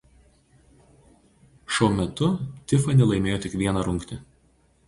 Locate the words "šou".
1.77-1.89